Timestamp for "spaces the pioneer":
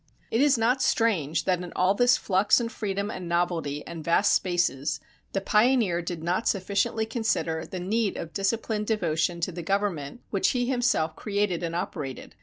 4.33-6.01